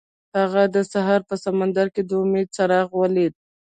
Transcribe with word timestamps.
هغه 0.39 0.63
د 0.75 0.77
سهار 0.91 1.21
په 1.29 1.35
سمندر 1.45 1.87
کې 1.93 2.01
د 2.09 2.11
امید 2.23 2.47
څراغ 2.55 2.87
ولید. 3.01 3.33